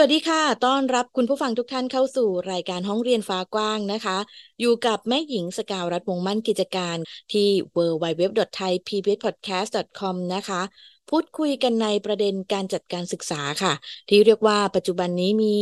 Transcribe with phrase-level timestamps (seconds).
[0.00, 4.18] วัสดีค่ะ ต้อนรับคุณผู้ฟังทุกท่านเข้าสู่รายการห้องเรียนฟ้ากว้างนะคะ
[4.60, 6.96] อยู่กับแม่หญิงสกาวรัฐวงมั่นกิจการ
[7.32, 10.62] ที่ www.thaipbspodcast.com นะคะ
[11.10, 13.72] พูดคุยกันในประเด็นการจัดการศึกษาค่ะ
[14.08, 15.56] ที่เรียกว่าปัจจุบันนี้มี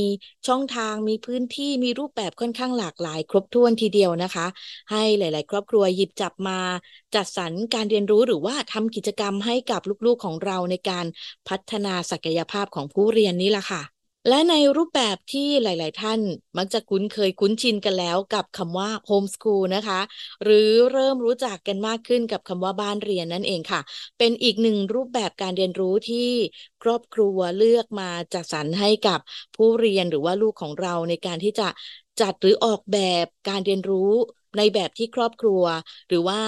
[0.47, 4.47] ช่องทางมีพื้นที่มีรูปแบบค่อนข้างหลากหลาย ครบถ้วนทีเดียวนะคะ
[4.91, 6.59] ให้หลาย ๆ ครอบครัวหยิบจับมา
[7.15, 11.07] จัดสรรการเรียนรู้หรือว่าทำกิจกรรมให้กับลูก ๆ ของเราในการ
[11.49, 13.83] พัฒนาศักยภาพของผู้เรียนนี่แหละค่ะ
[14.29, 16.21] และในรูปแบบที่หลาย ๆ ท่าน
[16.59, 20.01] มักจะคุ้นเคยคุ้นชินกันแล้วกับคำว่าโฮมสคูลนะคะ
[20.45, 23.81] หรือเริ่มรู้จักกันมากขึ้นกับคำว่าบ้านเรียนนั่นเองค่ะ
[24.19, 26.29] เป็นอีกหนึ่งรูปแบบการเรียนรู้ที่
[26.83, 29.21] ครอบครัวเลือกมาจัดสรรให้กับ
[29.57, 31.69] ผู้เรียนหรือว่าลูกของเราในการที่จะ
[32.21, 34.13] จัดหรือออกแบบการเรียนรู้
[34.57, 35.63] ในแบบที่ครอบครัว
[36.09, 36.41] หรือว่า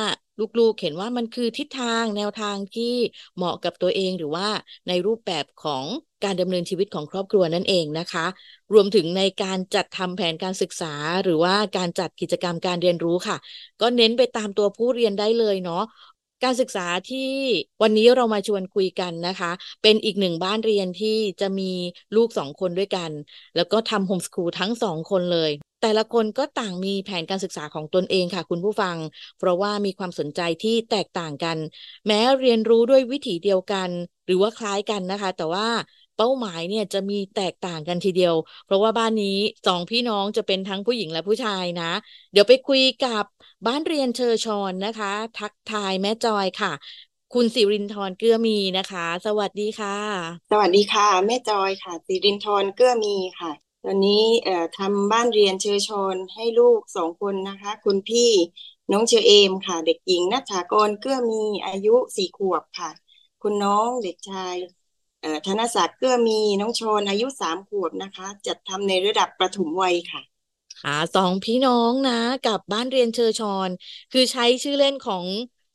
[0.59, 2.95] ลูกๆเห็นว่ามันคือทิศทางแนวทางที่
[3.37, 4.49] เหมาะกับตัวเองหรือว่า
[4.89, 5.85] ในรูปแบบของ
[6.25, 8.27] การดำเนินชีวิตของครอบครัวนั่นเองนะคะ
[8.73, 10.95] รวมถึงในการจัดทำแผนการศึกษา
[11.25, 13.37] หรือว่าการจัดกิจกรรมการเรียนรู้ค่ะ
[13.81, 15.85] ก็เน้นไปตามตัวผู้เรียนได้เลยเนาะ
[16.45, 17.31] การศึกษาที่
[17.83, 19.51] วันนี้เรามาชวนคุยกันนะคะ
[19.83, 21.73] เป็นอีกหนึ่งบ้านเรียนที่จะมี
[22.17, 23.11] ลูกสองคนด้วยกัน
[23.57, 28.97] แล้วก็ทำโฮมสคูลทั้งสองคนเลย แต่ละคนก็ต่างมีแผนการศึกษาของตนเองค่ะคุณผู้ฟัง
[29.39, 31.59] เพราะว่ามีความสนใจที่แตกต่างกัน
[32.07, 33.91] แม้เรียนรู้ด้วยวิถีเดียวกัน
[34.27, 35.69] หรือว่าคล้ายกันนะคะ แต่ว่า
[36.17, 41.91] เป้าหมายเนี่ยจะมีแตกต่างกันทีเดียว เพราะว่าบ้านนี้สองพี่น้องจะเป็นทั้งผู้หญิงและผู้ชายนะ
[42.33, 43.25] เดี๋ยวไปคุยกับ
[43.67, 46.73] บ้านเรียนเชอชอนนะคะ ทักทายแม่จอยค่ะ
[47.35, 49.97] คุณสิรินทร์เกื้อมีนะคะ สวัสดีค่ะ
[50.51, 58.31] สวัสดีค่ะ แม่จอยค่ะ สิรินทร์เกื้อมีค่ะ อนนี้เอ่อทำบ้านเรียนเชอชอนให้ลูกสองคนนะคะ คุณพี่
[58.91, 62.91] น้องเชอเอมค่ะ เด็กหญิงนัชชากรเกื้อมีอายุสี่ขวบค่ะ
[63.43, 64.57] คุณน้องเด็กชาย
[65.21, 70.23] เอ่อธนศักดิ์เกื้อมีน้องชนอายุสามขวบนะคะ จัดทำในระดับประถมวัยค่ะ
[70.85, 72.13] อ่าสองพี่น้องนะ
[72.43, 73.71] กับบ้านเรียนเชอชอน
[74.11, 75.27] คือใช้ชื่อเล่นของ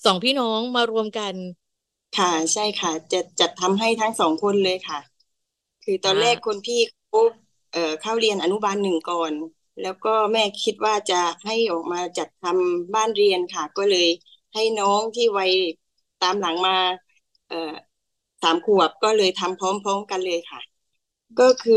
[0.05, 1.35] สองพี่น้องมารวมกัน
[2.13, 4.99] ค่ะใช่ค่ะ จะจัดทำให้ทั้งสองคนเลยค่ะ
[5.83, 6.79] คือตอนแรกคนพี่
[7.11, 7.42] ปุ๊บเอ่อ
[8.01, 9.33] เข้าเรียนอนุบาลหนึ่งก่อน
[9.79, 14.07] แล้วก็แม่คิดว่าจะให้ออกมาจัดทำบ้านเรียนค่ะ ก็เลย
[14.53, 15.51] ให้น้องที่วัย
[16.19, 16.73] ตามหลังมา
[17.47, 17.55] เอ่อ
[18.41, 20.59] สามขวบก็เลยทำพร้อมๆกันเลยค่ะ
[21.39, 21.75] ก็คือ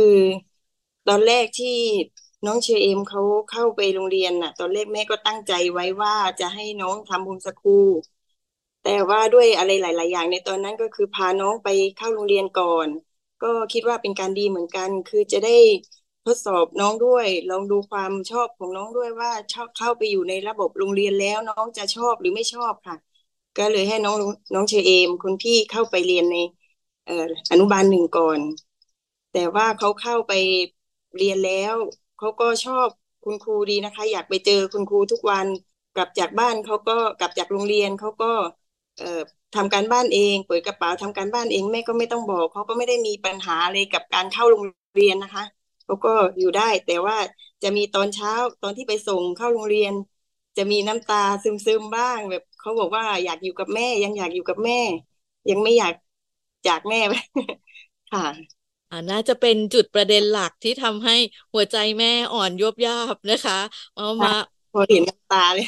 [1.09, 1.79] ตอนแรกที่
[2.47, 3.21] น้องเชอเอมเขา
[3.51, 7.89] เข้าไปโรงเรียนน่ะ ตอนแรกแม่ก็ตั้งใจไว้ว่าจะให้น้องทำโฮมสคูล
[8.83, 12.89] แต่ว่าด้วยอะไรหลาย ๆ อย่างในตอนนั้นก็คือพาน้องไปเข้าโรงเรียนก่อน
[13.41, 15.51] ก็คิดว่าเป็นการดีเหมือนกัน คือจะได้
[16.25, 22.97] ทดสอบน้องด้วย ลองดูความชอบของน้องด้วยว่าชอบเข้าไปอยู่ในระบบโรงเรียนแล้วน้องจะชอบหรือไม่ชอบค่ะ
[23.57, 24.17] ก็เลยให้น้อง
[24.55, 26.37] น้องเชเอมคุณพี่เข้าไปเรียนใน
[27.05, 27.13] เออ
[27.51, 28.41] อนุบาลหนึ่งก่อน
[29.31, 30.33] แต่ว่าเขาเข้าไป
[31.17, 31.77] เรียนแล้ว
[32.17, 32.89] เขาก็ชอบ
[33.23, 35.49] คุณครูดีนะคะ อยากไปเจอคุณครูทุกวัน
[35.93, 38.27] กลับจากบ้านเขาก็กลับจากโรงเรียนเขาก็
[38.97, 39.05] เออ
[39.57, 45.43] ทำการบ้านเอง เปิดกระเป๋าทำการบ้านเองแม่ก็ไม่ต้องบอกเขาก็ไม่ได้มีปัญหาเลยกับการเข้าโรงเรียนนะคะ
[45.85, 47.17] เขาก็อยู่ได้ แต่ว่า
[47.63, 48.31] จะมีตอนเช้า
[48.63, 49.93] ตอนที่ไปส่งเข้าโรงเรียน
[50.57, 54.75] จะมีน้ำตาซึมๆบ้าง แบบเขาบอกว่าอยากอยู่กับแม่ ยังอยากอยู่กับแม่
[55.51, 55.93] ยังไม่อยาก
[56.67, 56.99] จากแม่
[58.11, 58.57] ค่ะ
[58.91, 61.13] อ่าน่าจะเป็นจุดประเด็นหลักที่ทำให้
[61.53, 63.55] หัวใจแม่อ่อนยบยาบนะคะ
[63.95, 64.31] เอามา
[64.77, 65.67] พอเห็นน้ำตาเลย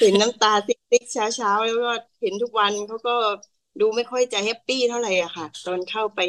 [0.00, 3.12] เห็นน้ำตาติ๊กๆเช้าๆแล้วก็เห็นทุกวันเขาก็
[3.80, 6.20] ดูไม่ค่อยจะแฮปปี้เท่าไหร่อะค่ะ ตอนเข้าไป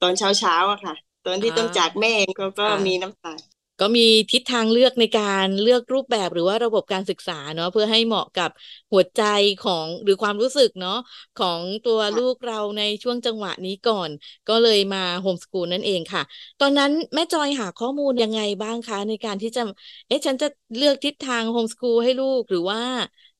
[0.00, 0.94] ตอนเช้าๆอะค่ะ
[1.24, 3.34] ตอนที่ต้องจากแม่เขาก็มีน้ำตา
[3.82, 8.50] ก็มีทิศทางเลือกในการเลือกรูปแบบหรือว่าระบบการศึกษาเนาะเพื่อให้เหมาะกับ
[8.92, 9.22] หัวใจ
[9.60, 10.98] ของหรือความรู้สึกเนาะ
[11.36, 14.10] ของตัวลูกเราในช่วงจังหวะนี้ก่อน
[14.48, 16.22] ก็เลยมาโฮมสกูลนั่นเองค่ะ
[16.60, 19.60] ตอนนั้นแม่จอยหาข้อมูลยังไงบ้างคะในการที่จะ
[20.06, 20.46] เอ๊ะฉันจะ
[20.76, 22.80] เลือกทิศทางโฮมสกูลให้ลูกหรือว่า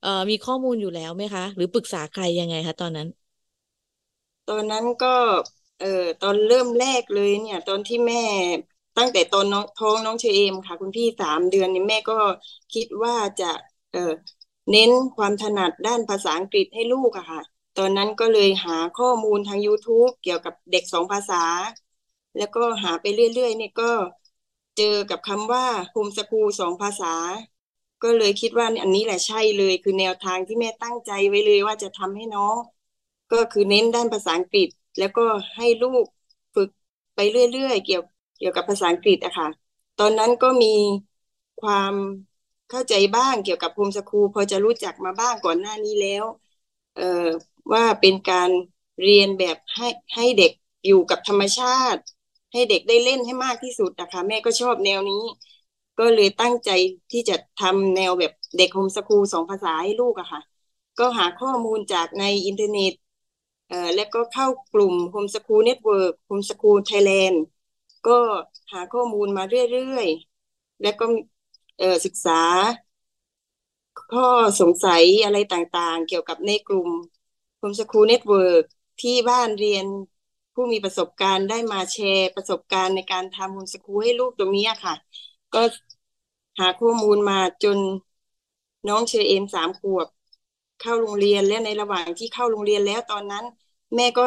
[0.00, 3.08] เอ่อมีข้อมูลอยู่แล้วไหมคะ หรือปรึกษาใครยังไงคะตอนนั้น
[4.46, 5.08] ตอนนั้นก็
[5.78, 5.86] เอ่อ
[6.20, 8.18] ตอนเริ่มแรกเลยเนี่ย ตอนที่แม่
[8.96, 12.14] ตั้งแต่ตอนน้องท้องน้องเชเอมค่ะ คุณพี่สามเดือนนี่แม่ก็
[12.72, 13.44] คิดว่าจะ
[13.90, 13.98] เออ
[14.70, 17.40] เน้นความถนัดด้านภาษาอังกฤษให้ลูกอะค่ะ
[17.74, 21.36] ตอนนั้นก็เลยหาข้อมูลทาง YouTube เกี่ยวกับเด็กสองภาษา
[22.36, 23.84] แล้วก็หาไปเรื่อยๆเนี่ยก็
[24.76, 27.06] เจอกับคำว่าโฮมสกูลสองภาษา
[28.02, 32.56] ก็เลยคิดว่าอันนี้แหละใช่เลยคือแนวทางที่แม่ตั้งใจไว้เลยว่าจะทำให้น้อง
[33.30, 34.68] ก็คือเน้นด้านภาษาอังกฤษ
[34.98, 35.22] แล้วก็
[35.56, 36.06] ให้ลูก
[36.54, 36.68] ฝึก
[37.14, 38.02] ไปเรื่อยๆเกี่ยว
[38.42, 39.48] กี่ยวกับภาษาอังกฤษอะค่ะ
[39.96, 40.66] ตอนนั้นก็มี
[41.60, 41.94] ความ
[42.68, 46.24] เข้าใจบ้างเกี่ยวกับโฮมสคูลพอจะรู้จักมาบ้างก่อนหน้านี้แล้ว
[46.94, 47.02] เอ่อ
[47.72, 48.50] ว่าเป็นการ
[49.02, 50.52] เรียนแบบให้ให้เด็ก
[50.86, 52.02] อยู่กับธรรมชาติ
[52.52, 55.22] ให้เด็กได้เล่นให้มากที่สุดนะคะแม่ก็ชอบแนวนี้
[55.98, 56.70] ก็เลยตั้งใจ
[57.10, 60.40] ที่จะทำแนวแบบเด็ก homeschool สองภาษาให้ลูกอะค่ะ
[60.98, 62.92] ก็หาข้อมูลจากในอินเทอร์เน็ต
[63.68, 67.42] เอ่อแล้วก็เข้ากลุ่ม homeschool network homeschool Thailand
[68.04, 68.12] ก็
[68.72, 71.04] หาข้อมูลมาเรื่อยๆ แล้วก็
[72.04, 72.32] ศึกษา
[74.10, 74.20] ข้อ
[74.60, 76.90] สงสัยอะไรต่างๆ เกี่ยวกับในกลุ่ม
[77.58, 78.64] homeschool network
[79.00, 79.86] ที่บ้านเรียน
[80.54, 84.94] ผู้มีประสบการณ์ได้มาแชร์ประสบการณ์ในการทำ homeschool ให้ลูกตรงนี้ค่ะ
[85.54, 85.62] ก็
[86.58, 87.78] หาข้อมูลมาจน
[88.88, 90.08] น้องเฌอเอมสามขวบ
[90.78, 93.44] เข้าโรงเรียนและในระหว่างที่เข้าโรงเรียนแล้วตอนนั้น
[93.96, 94.22] แม่ก็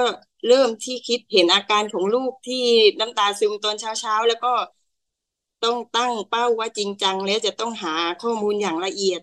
[0.48, 2.64] เริ่มที่คิดเห็นอาการของลูกที่
[3.00, 4.54] น้ำตาซึมตอนเช้าๆแล้วก็
[5.64, 9.22] ต้องตั้งเป้าว่าจริงจัง แล้วจะต้องหาข้อมูลอย่างละเอียด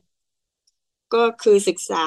[1.12, 2.04] ก็คือศึกษา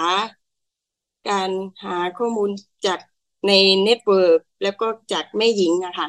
[1.30, 1.52] การ
[1.84, 2.50] หาข้อมูล
[2.86, 3.00] จาก
[3.48, 3.52] ใน
[3.84, 6.08] network แล้วก็จากแม่หญิงอะค่ะ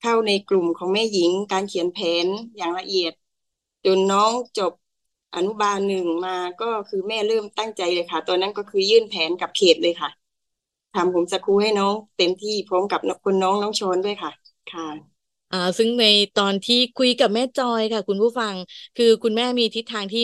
[0.00, 2.26] เข้าในกลุ่มของแม่หญิง การเขียนแผน
[2.56, 3.12] อย่างละเอียด
[3.84, 4.72] จนน้องจบ
[5.34, 10.10] อนุบาลหนึ่งมาก็คือแม่เริ่มตั้งใจเลยค่ะ ตอนนั้นก็คือยื่นแผนกับเขตเลยค่ะ
[10.96, 14.30] ทำผมสกูให้น้อง เต็มที่พร้อมกับคุณน้องน้องฌอห์ณด้วยค่ะ
[14.72, 15.16] ค่ะ
[15.50, 16.04] อ่าซึ่งใน
[16.34, 18.54] ตอนที่คุยกับแม่จอยค่ะ คุณผู้ฟัง
[18.96, 20.22] คือคุณแม่มีทิศทางที่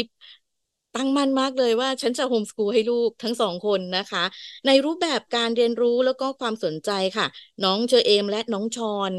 [0.94, 4.24] ตั้งมั่นมากเลยว่าฉันจะโฮมสกูลให้ลูกทั้งสองคนนะคะ
[4.66, 7.26] ในรูปแบบการเรียนรู้แล้วก็ความสนใจค่ะ
[7.62, 9.12] น้องเชอเอมและน้องชอน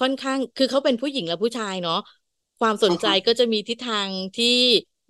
[0.00, 2.00] ค่อนข้าง คือเขาเป็นผู้หญิงและผู้ชายเนาะ
[2.60, 4.08] ความสนใจก็จะมีทิศทาง
[4.38, 4.46] ที่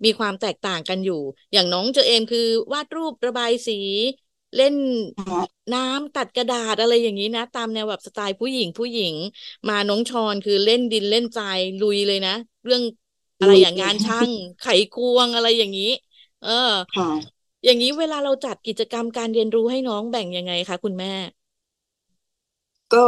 [0.05, 1.21] มีความแตกต่างกันอยู่
[1.53, 3.73] อย่างน้องเจอเอมคือวาดรูประบายสี
[4.55, 4.75] เล่น
[5.73, 9.15] น้ำตัดกระดาษอะไรอย่างนี้นะ ตามแนวแบบสไตล์ผู้หญิงผู้หญิง
[9.67, 12.31] มาน้องชอนคือเล่นดินเล่นทรายลุยเลยนะ
[12.63, 12.81] เรื่อง
[13.39, 15.83] อะไรอย่างงานช่าง ไขควงอะไรอย่างนี้
[16.39, 16.49] เออ
[16.93, 17.07] ค่ะ
[17.63, 21.13] อย่างนี้เวลาเราจัดกิจกรรมการเรียนรู้ให้น้องแบ่งยังไงคะคุณแม่
[22.93, 23.05] ก็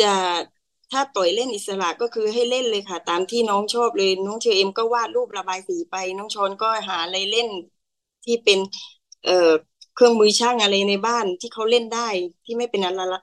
[0.00, 0.14] จะ
[0.90, 7.48] ถ้าปล่อยเล่นอิสระก็คือให้เล่นเลยค่ะ ตามที่น้องชอบเลยน้องเชอเอ็มก็วาดรูประบายสีไป น้องชอนก็หาอะไรเล่น
[8.24, 8.58] ที่เป็น
[9.24, 9.32] เอ่อ
[9.96, 12.08] เครื่องมือช่างอะไรในบ้านที่เขาเล่นได้
[12.44, 12.80] ที่ไม่เป็น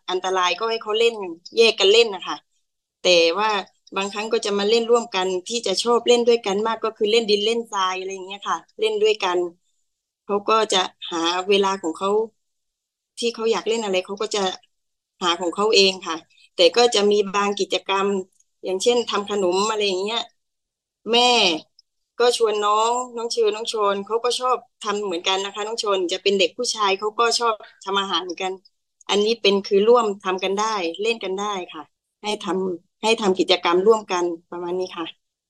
[0.10, 1.16] อันตรายก็ให้เขาเล่น
[1.58, 2.38] แยกกันเล่นนะคะ
[3.02, 3.10] แต่
[3.40, 3.50] ว่า
[3.96, 9.40] บางครั้งก็จะมาเล่นร่วมกันที่จะชอบเล่นด้วยกันมากก็คือเล่นดินเล่นทรายอะไรอย่างเงี้ยค่ะ เล่นด้วยกัน
[10.26, 10.78] เขาก็จะ
[11.12, 11.18] หา
[11.50, 12.10] เวลาของเขา
[13.20, 14.40] ที่เขาอยากเล่นอะไรเขาก็จะ
[15.22, 16.16] หาของเขาเองค่ะ
[16.56, 18.08] แต่ก็จะมีบางกิจกรรม
[18.64, 20.20] อย่างเช่นทำขนมอะไรอย่างเงี้ย
[21.12, 21.22] แม่
[22.24, 27.54] ก็ชวนน้องน้องเชิญน้องชนเขาก็ชอบทำเหมือนกันนะคะ น้องชนจะเป็นเด็กผู้ชายเขาก็ชอบ
[27.86, 28.54] ทำอาหารเหมือนกัน
[29.10, 31.84] อันนี้เป็นคือร่วมทำกันได้ เล่นกันได้ค่ะ
[32.24, 35.06] ให้ทำให้ทำกิจกรรมร่วมกันประมาณนี้ค่ะ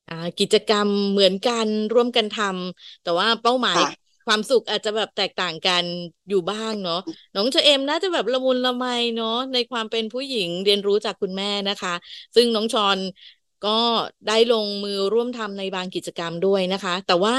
[0.08, 3.80] อ่ากิจกรรมเหมือนกันร่วมกันทำแต่ว่าเป้าหมาย
[4.26, 5.86] ความสุขอาจจะแบบแตกต่างกัน
[6.30, 6.96] อยู่บ้างเนาะ
[7.36, 8.86] น้องเชเอมน่าจะแบบละมุนละไม
[9.16, 11.94] เนาะในความเป็นผู้หญิงเรียนรู้จากคุณแม่นะคะ
[12.36, 13.00] ซึ่งน้องชอน
[13.64, 13.70] ก็
[14.26, 17.36] ได้ลงมือร่วมทำในบางกิจกรรมด้วยนะคะ แต่ว่า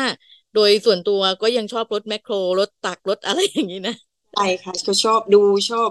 [0.52, 3.94] โดยส่วนตัวก็ยังชอบรถแมคโครรถตักรถอะไรอย่างนี้นะ
[4.32, 5.38] ใช่ค่ะก็ชอบดู
[5.68, 5.90] ชอบ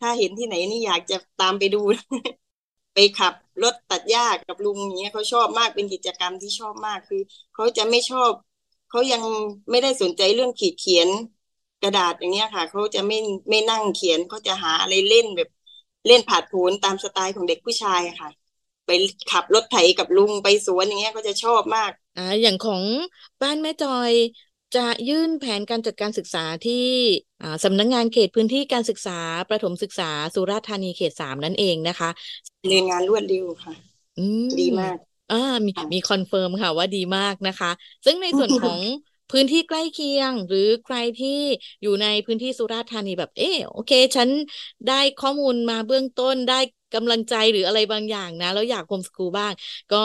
[0.00, 1.78] ถ้าเห็นที่ไหนนี่อยากจะตามไปดู
[2.94, 7.20] ไปขับรถตัดหญ้ากับลุงอย่างเงี้ยเขาชอบมากเป็นกิจกรรมที่ชอบมากคือ
[7.54, 8.32] เขาจะไม่ชอบ
[8.88, 9.22] เขายัง
[9.70, 11.08] ไม่ได้สนใจเรื่องขีดเขียน
[11.82, 13.16] กระดาษอย่างเงี้ยค่ะเขาจะไม่
[13.50, 15.48] ไม่นั่งเขียนเขาจะหาอะไรเล่นแบบ
[16.06, 18.30] เล่นผาดโผนตามสไตล์ของเด็กผู้ชายค่ะ
[18.86, 18.90] ไป
[19.30, 22.84] ขับรถไถกับลุงไปสวนอย่างเงี้ยก็จะชอบมากอ่าอย่างของ
[23.42, 24.12] บ้านแม่จอย
[24.74, 26.72] จะยื่นแผนการจัดการศึกษาที่
[27.40, 29.12] อ่าสำนักงงานเขตพื้นที่การศึกษา
[29.48, 32.10] ประถมศึกษาสุราษฎร์ธานีเขตสามนั่นเองนะคะ
[32.66, 33.72] เรียนงานรวดเร็วค่ะ
[34.16, 34.96] อืมดีมาก
[35.30, 35.36] อ่า
[35.66, 37.70] มีมี confirm ค่ะว่าดีมากนะคะ
[38.04, 38.80] ซึ่งในส่วนของ
[39.30, 41.40] พื้นที่ใกล้เคียง หรือใครที่
[41.82, 44.28] อยู่ในพื้นที่สุราษฎร์ธานีแบบ เออโอเค ฉัน
[44.86, 46.60] ได้ข้อมูลมาเบื้องต้นได้
[46.94, 49.52] กำลังใจหรืออะไรบางอย่างนะ แล้วอยากโฮมสกูลบ้าง
[49.92, 49.96] ก็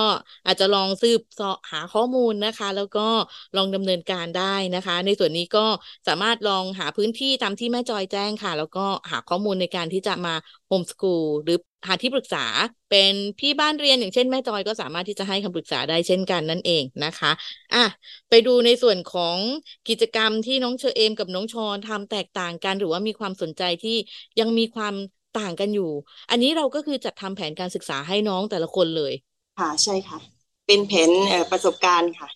[0.46, 3.08] อาจจะลองสืบสอหาข้อมูลนะคะ แล้วก็
[3.56, 5.66] ลองดำเนินการได้นะคะ ในส่วนนี้ก็
[6.08, 10.34] สามารถลองหาพื้นที่ตามที่แม่จอยแจ้งค่ะ แล้วก็หาข้อมูลในการที่จะมา
[10.68, 11.58] โฮมสกูลหรือ
[11.88, 12.46] หาที่ปรึกษา
[12.90, 17.32] เป็นพี่บ้านเรียนอย่างเช่นแม่จอยก็สามารถที่จะให้คำปรึกษาได้เช่นกันนั่นเองนะคะ
[17.74, 17.86] อะ
[18.30, 19.40] ไปดูในส่วนของ
[19.88, 23.98] กิจกรรมที่น้องเชอเอมกับน้องชอนทำแตกต่างกัน หรือว่ามีความสนใจที่
[24.40, 24.96] ยังมีความ
[25.40, 25.92] ต่างกันอยู่
[26.30, 29.14] อันนี้เราก็คือจัดทำแผนการศึกษาให้น้องแต่ละคนเลย
[29.58, 30.18] ค่ะใช่ค่ะ
[30.66, 31.12] เป็นแผน
[31.52, 32.30] ประสบการณ์ค่ะ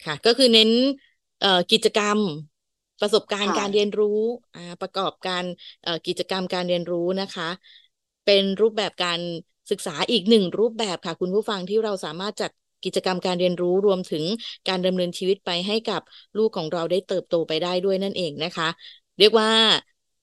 [0.00, 0.70] ค่ะ ก็คือเน้น
[1.38, 2.20] เอ่อกิจกรรม
[3.00, 4.20] ประสบการณ์การเรียนรู้
[4.80, 5.44] ประกอบการ
[6.06, 7.48] กิจกรรมการเรียนรู้นะคะ
[8.24, 9.20] เป็นรูปแบบการ
[9.70, 12.50] ศึกษาอีกหนึ่งรูปแบบค่ะ คุณผู้ฟังที่เราสามารถจัด
[12.84, 14.24] กิจกรรมการเรียนรู้รวมถึง
[14.68, 16.00] การดำเนินชีวิตไปให้กับ
[16.38, 18.68] ลูกของเราได้เติบโตไปได้ด้วยนั่นเองนะคะ
[19.18, 19.50] เรียกว่า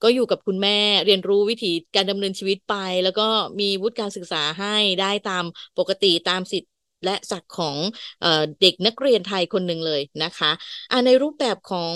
[0.02, 3.28] ก็อยู่กับคุณแม่เรียนรู้วิธีการดำเนินชีวิตไป แล้วก็
[3.60, 5.44] มีวุฒิการศึกษาให้ได้ตาม
[5.78, 6.68] ปกติตามสิทธิ
[7.04, 7.76] และศักดิ์ของ
[8.60, 10.50] เด็กนักเรียนไทยคนหนึ่งเลยนะคะ
[11.06, 11.94] ในรูปแบบของ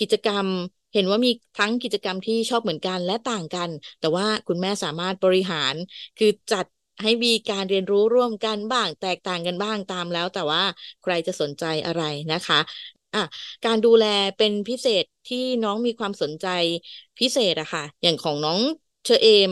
[0.00, 0.46] กิจกรรม
[0.92, 5.74] เห็นว่ามีทั้งกิจกรรมที่ชอบเหมือนกันและต่างกัน แต่ว่าคุณแม่สามารถบริหาร
[6.16, 6.66] คือจัด
[7.02, 10.62] ให้มีการเรียนรู้ร่วมกันบ้าง แตกต่างกันบ้างตามแล้ว แต่ว่า
[11.02, 12.02] ใครจะสนใจอะไร
[12.32, 12.58] นะคะ
[13.14, 13.18] อะ
[13.64, 14.04] การดูแล
[14.36, 16.46] เป็นพิเศษที่น้องมีความสนใจ
[17.18, 18.60] พิเศษอะค่ะ อย่างของน้อง
[19.04, 19.50] เชอเอม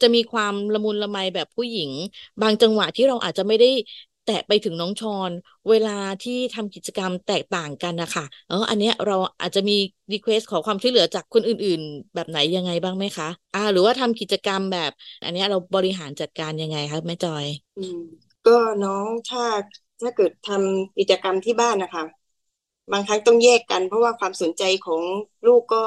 [0.00, 1.90] จะมีความละมุนละไมแบบผู้หญิง
[2.40, 3.66] บางจังหวะที่เราอาจจะไม่ได้
[4.24, 5.32] แตะไปถึงน้องชอน
[5.68, 5.90] เวลา
[6.22, 9.76] ที่ทำกิจกรรมแตกต่างกันนะคะเอออันเนี้ยเราอาจจะมี
[10.12, 14.90] request ขอความช่วยเหลือจากคนอื่น ๆ แบบไหนยังไงบ้างไหมคะ อ่า หรือว่าทำกิจกรรมแบบ
[15.24, 17.96] อันเนี้ยเราบริหารจัดการยังไงคะแม่จอยอืม
[18.44, 18.52] ก็
[18.82, 19.42] น้องถ้า
[20.00, 22.04] ถ้าเกิดทำกิจกรรมที่บ้านนะคะ
[22.92, 25.02] บางครั้งต้องแยกกัน เพราะว่าความสนใจของ
[25.46, 25.78] ลูกก็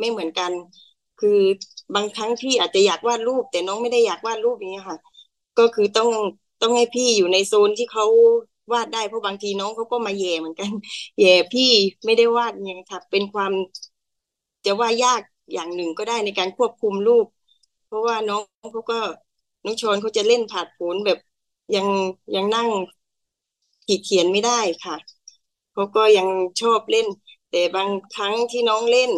[0.00, 0.52] ไม่เหมือนกัน
[1.18, 1.30] คือ
[1.94, 4.98] บางครั้งพี่อาจจะอยากวาดรูป แต่น้องไม่ได้อยากวาดรูปอย่างนี้ค่ะ
[5.58, 6.10] ก็คือต้อง
[6.60, 8.04] ต้องให้พี่อยู่ในโซนที่เขา
[8.72, 10.70] วาดได้เพราะบางทีน้องเขาก็มาแย่งเหมือนกัน
[11.18, 11.62] แย่พี่
[12.04, 13.52] ไม่ได้วาดอย่างค่ะเป็นความ
[14.64, 15.22] จะว่ายาก
[15.52, 17.26] อย่างหนึ่งก็ได้ในการควบคุมลูก
[17.84, 18.98] เพราะว่าน้องเขาก็
[19.64, 21.18] น้องชนเขาจะเล่นผาดผลแบบ
[21.74, 21.86] ยัง
[22.34, 22.68] ยังนั่ง
[23.86, 24.96] ขีดเขียนไม่ได้ค่ะ
[25.72, 26.28] เขาก็ยัง
[26.60, 27.06] ชอบเล่น
[27.50, 29.10] แต่บางครั้งที่น้องเล่น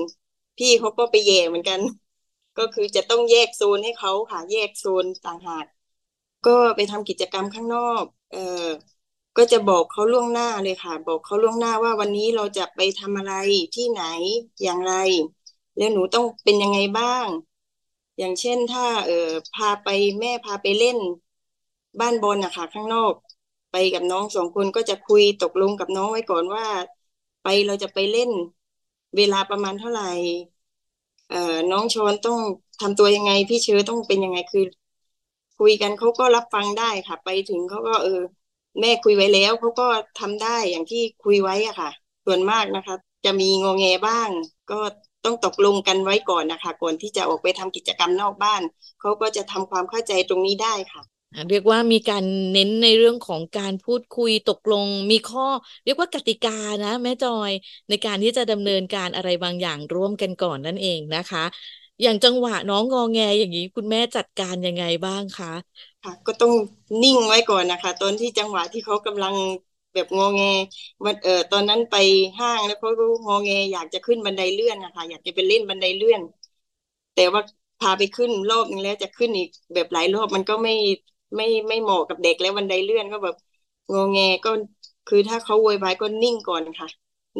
[0.59, 1.81] พี่เขาก็ไปแย่เหมือนกัน
[2.59, 5.67] ก็คือจะต้องแยกโซนให้เขาค่ะ แยกโซนต่างหาก
[6.45, 8.39] ก็ไปทำกิจกรรมข้างนอก เอ่อ
[9.37, 13.33] ก็จะบอกเขาล่วงหน้าเลยค่ะ บอกเขาล่วงหน้าว่าวันนี้เราจะไปทำอะไร
[13.75, 14.01] ที่ไหน
[14.63, 14.93] อย่างไร
[15.77, 17.27] แล้วหนูต้องเป็นยังไงบ้าง
[18.19, 19.15] อย่างเช่นถ้า เออ
[19.53, 20.99] พาไปแม่พาไปเล่น
[22.01, 23.15] บ้านบอลนะคะข้างนอก
[23.71, 26.67] ไปกับน้องสองคนก็จะคุยตกลงกับน้องไว้ก่อนว่า
[27.43, 28.31] ไปเราจะไปเล่น
[29.17, 30.05] เวลาประมาณเท่าไหร่
[31.29, 31.37] เอ่อ
[31.71, 32.39] น้องชอนต้อง
[32.81, 34.65] ทำตัวยังไง พี่เชื้อต้องเป็นยังไงคือ
[35.59, 38.21] คุยกันเขาก็รับฟังได้ค่ะ ไปถึงเขาก็เออ
[38.81, 39.89] แม่คุยไว้แล้วเขาก็
[40.21, 41.91] ทำได้อย่างที่คุยไว้อะค่ะ
[42.25, 44.31] ส่วนมากนะคะ จะมีงงแงบ้าง
[44.71, 44.81] ก็
[45.25, 48.63] ต้องตกลงกันไว้ก่อนนะคะก่อนที่จะออกไปทำกิจกรรมนอกบ้าน
[49.01, 51.03] เขาก็จะทำความเข้าใจตรงนี้ได้ค่ะ
[51.51, 55.47] เรียกว่ามีการเน้นในเรื่องของการพูดคุยตกลง มีข้อ
[55.85, 56.51] เรียกว่ากติกา
[56.85, 57.53] นะ แม่จอย
[57.89, 61.45] ในการที่จะดำเนินการอะไรบางอย่างร่วมกันก่อนนั่นเองนะคะ
[62.03, 65.49] อย่างจังหวะน้องงอแงอย่างนี้ คุณแม่จัดการยังไงบ้างคะ
[66.03, 66.53] ค่ะ ก็ต้อง
[67.03, 69.35] นิ่งไว้ก่อนนะคะ ตอนที่จังหวะที่เขากำลัง
[69.93, 70.43] แบบงอแง
[71.05, 71.95] วันเออตอนนั้นไป
[72.39, 76.21] ห้างแล้วเขาก็งอแง อยากจะขึ้นบันไดเลื่อนนะคะอยากจะไปเล่นบันไดเลื่อน
[77.15, 77.41] แต่ว่า
[77.79, 80.73] พาไปขึ้นรอบนึงแล้วจะขึ้นอีกแบบหลายรอบมันก็ไม่
[81.37, 83.35] ไม่ไม่เหมาะกับเด็กแล้วบันไดเลื่อนก็แบบ
[83.93, 84.51] งอแงก็
[85.07, 86.89] คือถ้าเขาโวยวายก็นิ่งก่อนค่ะ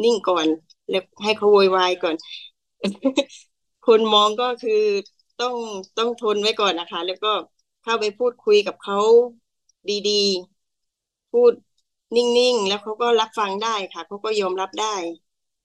[0.03, 0.47] นิ่งก่อน
[0.89, 2.15] แล้วให้เขาโวยวายก่อน
[3.89, 4.81] คนมองก็คือ
[5.41, 5.55] ต้อง
[5.97, 7.31] ต้องทนไว้ก่อนนะคะ แล้วก็
[7.83, 8.99] เข้าไปพูดคุยกับเขา
[10.09, 11.51] ดีๆ พูด
[12.15, 14.95] นิ่งๆ แล้วเขาก็รับฟังได้ค่ะเขาก็ยอมรับได้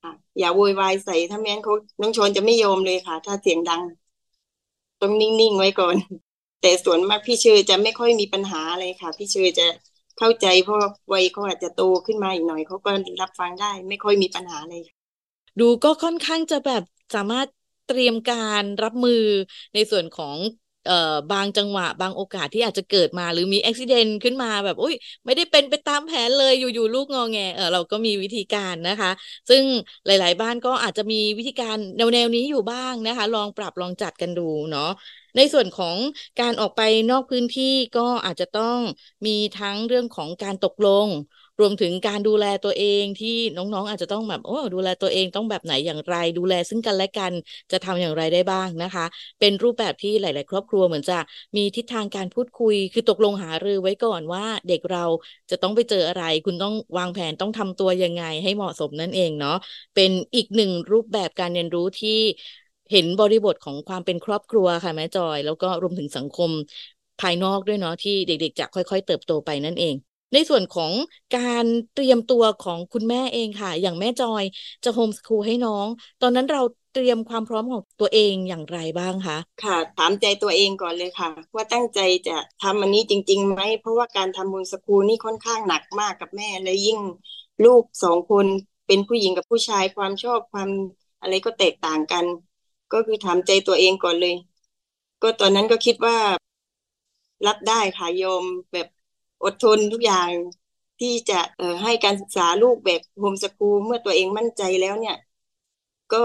[0.03, 3.83] ค่ะ อย่าโวยวายใส่ถ้าแม้นเขาน้องชนจะไม่ยอมเลยค่ะ ถ้าเสียงดัง
[5.01, 5.97] ต้องนิ่งๆไว้ก่อน
[6.61, 9.67] แต่ส่วนมากพี่เชอจะไม่ค่อยมีปัญหาอะไรค่ะ พี่เชอจะ
[10.19, 10.79] เข้าใจเพราะ
[11.13, 12.91] วัยเขาอาจจะโตขึ้นมาอีกหน่อยเขาก็
[13.21, 14.83] รับฟังได้ ไม่ค่อยมีปัญหาเลย
[15.61, 16.83] ดูก็ค่อนข้างจะแบบ
[17.15, 17.49] สามารถ
[17.87, 19.13] เตรียมการรับมือ
[19.75, 20.39] ในส่วนของ
[20.87, 20.95] เอ่อ
[21.31, 29.11] บางจังหวะ บางโอกาสที่อาจจะเกิดมาหรือมีอุบิเหตุขึ้นมาแบบอุ้ยไม่ได้เป็นไปตามแผนเลยอยู่ๆลูกงอแงเออเราก็มีวิธีการนะคะ
[29.49, 29.65] ซึ่ง
[30.07, 34.91] หลาย ๆ บ้านก็อาจจะมีวิธีการแนวๆนี้อยู่บ้างนะคะ ลองปรับลองจัดกันดูเนาะ
[35.37, 35.97] ในส่วนของ
[36.41, 38.79] การออกไปนอกพื้นที่ก็อาจจะต้อง
[39.27, 41.09] มีทั้งเรื่องของการตกลง
[41.61, 47.33] รวมถึงการดูแลตัวเองที่น้องๆ อาจจะต้องแบบโอ้ดูแลตัวเองต้องแบบไหนอย่างไร ดูแลซึ่งกันและกัน
[47.73, 49.05] จะทำอย่างไรได้บ้างนะคะ
[49.41, 51.19] เป็นรูปแบบที่หลาย ๆ ครอบครัวเหมือนจะ
[51.57, 55.05] มีทิศทางการพูดคุย คือตกลงหารือไว้ก่อนว่าเด็กเรา
[55.51, 59.57] จะต้องไปเจออะไร คุณต้องวางแผนต้องทำตัวยังไงให้เหมาะสมนั่นเองเนาะ
[59.95, 62.11] เป็นอีกหนึ่งรูปแบบการเรียนรู้ที่
[62.91, 66.51] เห็นบริบทของความเป็นครอบครัวค่ะแม่จอย แล้วก็รวมถึงสังคม
[67.21, 69.95] ภายนอกด้วยเนาะที่เด็กๆจะค่อย ๆ เติบโตไปนั่นเอง
[70.33, 70.93] ในส่วนของ
[71.33, 74.45] การเตรียมตัวของคุณแม่เองค่ะ อย่างแม่จอย
[74.85, 75.87] จะโฮมสคูลให้น้อง
[76.21, 76.61] ตอนนั้นเรา
[76.93, 86.99] เตรียมความพร้อมของตัวเองอย่างไรบ้างคะค่ะ ถามใจตัวเองก่อนเลยค่ะ ว่าตั้งใจจะทำอันนี้จริงๆไหมเพราะว่าการทำโฮมสคูลนี่ค่อนข้างหนักมากกับแม่และยิ่ง
[87.65, 88.47] ลูกสองคน
[88.87, 90.71] เป็นผู้หญิงกับผู้ชายความชอบความ
[91.21, 92.25] อะไรก็แตกต่างกัน
[92.93, 94.35] ก็คือทำใจตัวเองก่อนเลย
[95.23, 96.17] ก็ตอนนั้นก็คิดว่า
[97.47, 98.87] รับได้ค่ะโยมแบบ
[99.43, 100.31] อดทนทุกอย่าง
[101.01, 105.17] ที่จะเอ่อให้การศึกษาลูกแบบโฮมสกูลเมื่อตัวเองมั่นใจแล้วเนี่ย
[106.13, 106.17] ก็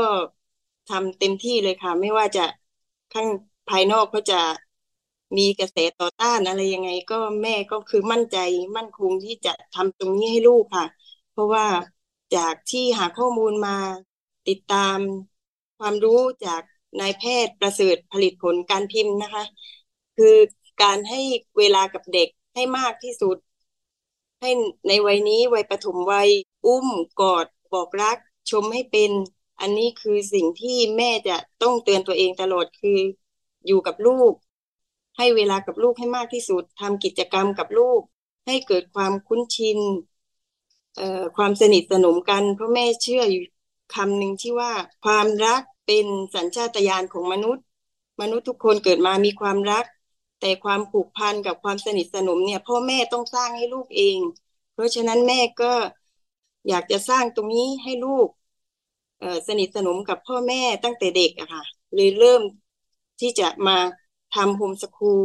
[0.89, 2.41] ทำเต็มที่เลยค่ะ ไม่ว่าจะ
[3.13, 3.27] ข้าง
[3.67, 4.35] ภายนอกเขาจะ
[5.37, 8.37] มีกระแสต่อต้านอะไรยังไง ก็แม่ก็คือมั่นใจ
[8.77, 10.85] มั่นคงที่จะทำตรงนี้ให้ลูกค่ะ
[11.31, 11.65] เพราะว่า
[12.35, 13.77] จากที่หาข้อมูลมา
[14.47, 14.97] ติดตาม
[15.77, 16.61] ความรู้จาก
[16.99, 19.43] นายแพทย์ประเสริฐผลิตผลการพิมพ์นะคะ
[20.15, 20.35] คือ
[20.81, 21.19] การให้
[21.57, 23.37] เวลากับเด็ก ให้มากที่สุด
[24.41, 24.49] ให้
[24.87, 26.29] ในวัยนี้วัยปฐมวัย
[26.65, 26.87] อุ้ม
[27.19, 28.17] กอดบอกรัก
[28.49, 29.11] ชมให้เป็น
[29.59, 32.99] อันนี้คือสิ่งที่แม่จะต้องเตือนตัวเองตลอดคือ
[33.67, 34.33] อยู่กับลูก
[35.17, 38.01] ให้เวลากับลูกให้มากที่สุดทำกิจกรรมกับลูก
[38.47, 39.79] ให้เกิดความคุ้นชิน
[41.37, 43.43] ความสนิทสนมกันเพราะแม่เชื่ออยู่
[43.95, 44.71] คำหนึ่งที่ว่า
[45.03, 47.63] ความรักเป็นสัญชาตญาณของมนุษย์
[48.21, 49.85] มนุษย์ทุกคนเกิดมามีความรัก
[50.39, 54.19] แต่ความผูกพันกับความสนิทสนมเนี่ยพ่อแม่ต้องสร้างให้ลูกเอง
[54.73, 55.73] เพราะฉะนั้นแม่ก็
[56.69, 58.27] อยากจะสร้างตรงนี้ให้ลูก
[59.19, 61.63] เสนิทสนมกับพ่อแม่ตั้งแต่เด็กอะค่ะ
[61.95, 62.41] เลยเริ่ม
[63.19, 63.77] ที่จะมา
[64.35, 65.23] ทำ homeschool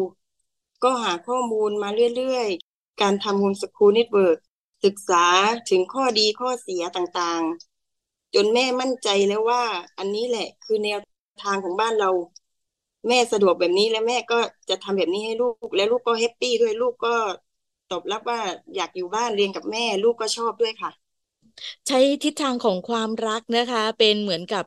[0.85, 4.39] ก็หาข้อมูลมาเรื่อยๆ การทำ homeschool network
[4.85, 5.25] ศึกษา
[5.71, 9.65] ถึงข้อดีข้อเสียต่างๆ จนแม่มั่นใจแล้วว่า
[9.99, 10.99] อันนี้แหละคือแนว
[11.43, 12.11] ทางของบ้านเรา
[13.09, 14.37] แม่สะดวกแบบนี้แล้วแม่ก็
[14.69, 17.11] จะทำแบบนี้ให้ลูก และลูกก็ happy ด้วยลูกก็
[17.89, 18.41] ตอบรับว่า
[18.75, 20.91] อยากอยู่บ้านเรียนกับแม่ ลูกก็ชอบด้วยค่ะ
[21.87, 24.65] ใช้ทิศทางของความรักนะคะ เป็นเหมือนกับ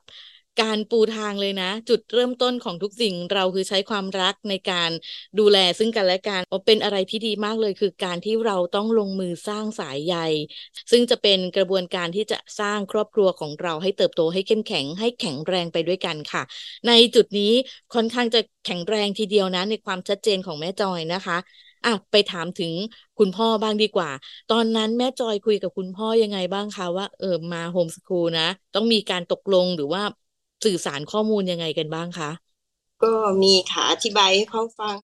[0.61, 4.91] การปูทางเลยนะ จุดเริ่มต้นของทุกสิ่งเราคือใช้ความรักในการ
[5.39, 10.15] ดูแลซึ่งกันและกันเป็นอะไรที่ดีมากเลยคือการที่เราต้องลงมือสร้างสายใย
[10.91, 16.43] ซึ่งจะเป็นกระบวนการที่จะสร้างครอบครัวของเราให้เติบโตให้เข้มแข็งให้แข็งแรงไปด้วยกันค่ะ
[16.87, 17.53] ในจุดนี้
[17.93, 21.37] ค่อนข้างจะแข็งแรงทีเดียวนะในความชัดเจนของแม่จอยนะคะ
[21.85, 22.73] อะไปถามถึง
[23.17, 24.09] คุณพ่อบ้างดีกว่า
[24.51, 28.43] ตอนนั้นแม่จอยคุยกับคุณพ่อยังไงบ้างคะว่าเออมา homeschool นะ
[28.73, 30.01] ต้องมีการตกลงหรือว่า
[30.63, 32.29] สื่อสารข้อมูลยังไงกันบ้างคะ
[33.03, 33.07] ก็
[33.43, 34.95] มีค่ะอธิบายให้เขาฟัง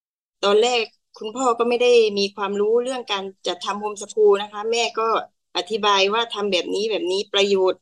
[0.43, 0.83] ตอนแรก
[1.17, 5.09] คุณพ่อก็ไม่ได้มีความรู้เรื่องการจัดทำ homeschool นะคะ แม่ก็
[5.57, 7.81] อธิบายว่าทำแบบนี้แบบนี้ประโยชน์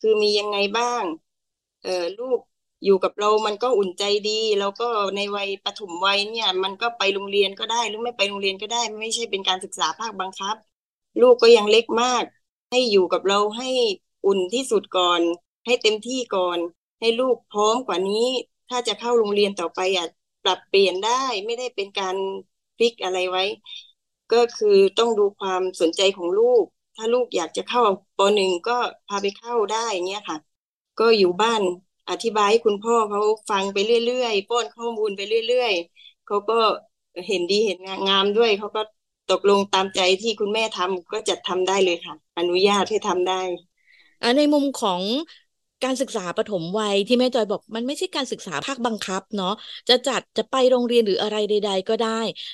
[0.00, 1.04] คือมียังไงบ้าง
[1.82, 2.38] เออลูก
[2.84, 10.56] อยู่กับเรามันก็อุ่นใจดี แล้วก็ในวัยปฐมวัยเนี่ย มันก็ไปโรงเรียนก็ได้ หรือไม่ไปโรงเรียนก็ได้ ไม่ใช่เป็นการศึกษาภาคบังคับ
[11.20, 12.24] ลูกก็ยังเล็กมาก
[12.70, 13.68] ให้อยู่กับเราให้
[14.26, 15.20] อุ่นที่สุดก่อน
[15.66, 16.58] ให้เต็มที่ก่อน
[17.02, 18.26] ให้ลูกพร้อมกว่านี้
[18.68, 20.06] ถ้าจะเข้าโรงเรียนต่อไปอะ
[20.42, 22.16] ปรับเปลี่ยนได้ไม่ได้เป็นการ
[22.78, 23.42] ฟิกอะไรไว้
[24.32, 26.64] ก็คือต้องดูความสนใจของลูก
[26.96, 27.82] ถ้าลูกอยากจะเข้า
[28.16, 28.72] ปหนึ่งก็
[29.06, 30.38] พาไปเข้าได้เงี้ยค่ะ
[30.98, 31.62] ก็อยู่บ้าน
[32.10, 36.54] อธิบายให้คุณพ่อเขาฟังไปเรื่อยๆป้อนข้อมูลไปเรื่อยๆเขาก็
[37.26, 38.80] เห็นดีเห็นงามด้วยเขาก็
[39.30, 43.40] ตกลงตามใจที่คุณแม่ทำก็จัดทำได้เลยค่ะ อนุญาตให้ทำได้
[44.36, 45.00] ในมุมของ
[45.84, 49.48] การศึกษาปฐมวัยที่แม่จอยบอกมันไม่ใช่การศึกษาภาคบังคับเนาะ
[49.88, 52.08] จะจัดจะไปโรงเรียนหรืออะไรใด ๆ ก็ได้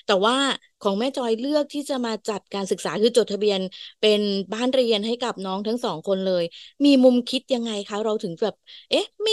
[0.06, 0.36] แต่ว่า
[0.80, 3.60] ของแม่จอยเลือกที่จะมาจัดการศึกษาคือจดทะเบียน
[4.00, 4.20] เป็น
[4.52, 6.44] บ้านเรียนให้กับน้องทั้งสองคนเลย
[6.84, 8.54] มีมุมคิดยังไงคะเราถึงแบบ
[8.90, 9.32] เอ๊ะไม่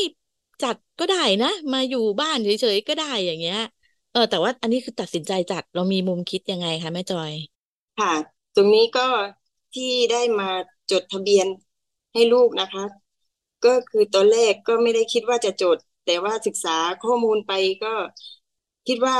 [0.61, 3.57] จัดก็ได้นะ มาอยู่บ้านเฉยๆก็ได้อย่างเงี้ย
[4.11, 7.33] เออแต่ว่าอันนี้คือตัดสินใจจัดเรามีมุมคิดยังไงคะแม่จอย
[7.97, 8.13] ค่ะ
[8.55, 9.07] ตรงนี้ก็
[9.73, 10.49] ที่ได้มา
[10.91, 11.47] จดทะเบียน
[12.13, 12.83] ให้ลูกนะคะ
[13.65, 17.51] ก็คือตอนแรกก็ไม่ได้คิดว่าจะจด แต่ว่าศึกษาข้อมูลไป
[17.83, 17.93] ก็
[18.87, 19.17] คิดว่า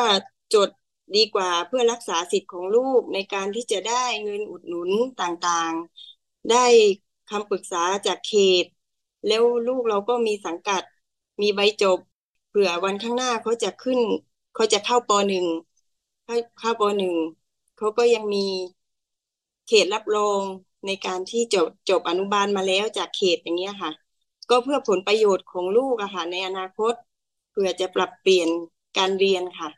[0.54, 0.70] จด
[1.16, 4.90] ดีกว่าเพื่อรักษาสิทธิ์ของลูกในการที่จะได้เงินอุดหนุน
[5.22, 6.66] ต่างๆ ได้
[7.30, 8.66] คำปรึกษาจากเขต
[9.28, 10.82] แล้วลูกเราก็มีสังกัด
[11.42, 12.00] มีใบจบ
[12.48, 14.00] เผื่อวันข้างหน้าเขาจะขึ้น
[14.54, 15.46] เขาจะเข้าปหนึ่ง
[16.60, 17.16] เข้าปหนึ่ง
[17.78, 18.46] เขาก็ยังมี
[19.68, 20.42] เขตรับรอง
[20.86, 23.92] ในการที่จบจบอนุบาลมาแล้วจากเขตอย่างเงี้ยค่ะ
[24.50, 26.94] ก็เพื่อผลประโยชน์ของลูกอะค่ะในอนาคต
[27.52, 28.50] เพื่อจะปรับเปลี่ยน
[28.98, 29.70] การเรียนค่ะ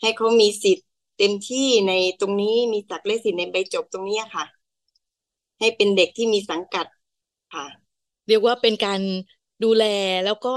[0.00, 0.86] ให้เขามีสิทธิ์
[1.18, 4.44] เต็มที่ในตรงนี้มีศักดิ์และสิทธิ์ในใบจบตรงนี้ค่ะ
[5.58, 6.86] ให้เป็นเด็กที่มีสังกัด
[7.54, 7.66] ค่ะ
[8.28, 9.00] เรียกว่าเป็นการ
[9.62, 9.82] ดูแล
[10.24, 10.50] แล้วก็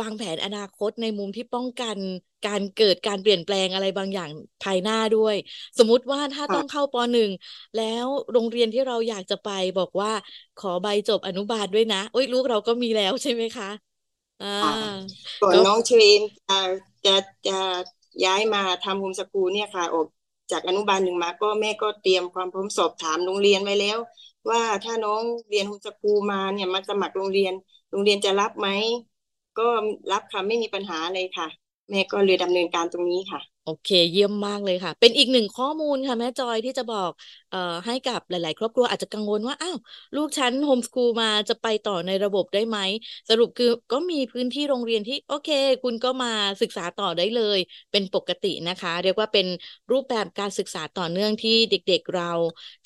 [0.00, 1.98] วางแผนอนาคตในมุมที่ป้องกัน
[2.46, 5.34] การเกิดการเปลี่ยนแปลงอะไรบางอย่างภายหน้าด้วย
[5.78, 7.30] สมมุติว่าถ้าต้องเข้าปหนึ่ง
[7.74, 9.48] แล้วโรงเรียนที่เราอยากจะไป
[9.78, 10.10] บอกว่า
[10.56, 13.66] ขอใบจบอนุบาลด้วยนะโอ้ยลูกเราก็มีแล้วใช่ไหมคะ
[14.40, 14.46] อ่า
[15.42, 16.58] ก่อนน้องเชนจะ
[17.04, 17.14] จะ
[17.46, 17.58] จะ
[18.24, 20.06] ย้ายมาทำโฮมสกูลเนี่ยค่ะออก
[20.50, 23.98] จากอนุบาลหนึ่งมาก็แม่ก็เตรียมความพร้อมสอบถามโรงเรียนไว้แล้ว
[24.50, 27.54] ว่าถ้าน้องเรียนโฮมสกูลมาเนี่ยมาสมัครโรงเรียน
[27.90, 28.68] โรงเรียนจะรับไหม
[29.58, 29.62] ก็
[30.10, 31.46] รับค่ะไม่มีปัญหาเลยค่ะ
[31.90, 37.10] แม่ก็เลยดำเนินการตรงนี้ค่ะ โอเค เยี่ยมมากเลยค่ะ เป็นอีกหนึ่งข้อมูลค่ะ แม่จอยที่จะบอก
[37.50, 39.76] เอ่อให้กับหลาย ๆ ครอบครัวอาจจะกังวลว่าอ้าว
[40.16, 42.78] ลูกฉันโฮมสคูลมาจะไปต่อในระบบได้ไหม
[43.28, 45.48] สรุปคือก็มีพื้นที่โรงเรียนที่โอเค
[45.82, 47.58] คุณก็มาศึกษาต่อได้เลย
[47.92, 49.46] เป็นปกตินะคะ เรียกว่าเป็น
[49.92, 52.32] รูปแบบการศึกษาต่อเนื่องที่เด็ก ๆ เรา